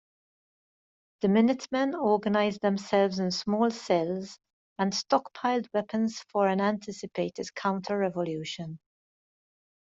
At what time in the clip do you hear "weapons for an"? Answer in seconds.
5.75-6.59